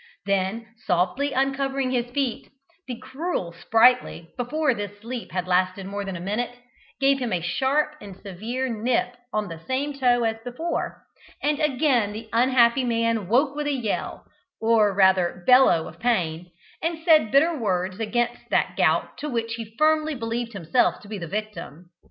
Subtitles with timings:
[0.25, 2.49] Then, softly uncovering his feet,
[2.87, 6.57] the cruel Sprightly, before this sleep had lasted more than a minute,
[6.99, 11.03] gave him a sharp and severe nip on the same toe as before,
[11.43, 14.25] and again the unhappy man woke with a yell,
[14.59, 16.49] or rather bellow, of pain,
[16.81, 21.19] and said bitter words against that gout to which he firmly believed himself to be
[21.19, 21.91] the victim.